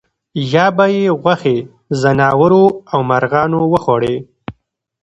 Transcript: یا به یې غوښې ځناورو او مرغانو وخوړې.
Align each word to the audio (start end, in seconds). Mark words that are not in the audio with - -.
یا 0.53 0.65
به 0.75 0.85
یې 0.95 1.05
غوښې 1.21 1.57
ځناورو 2.01 2.63
او 2.91 2.99
مرغانو 3.09 3.59
وخوړې. 3.73 4.15